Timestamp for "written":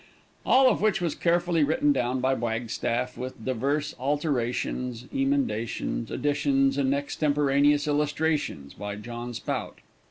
1.63-1.93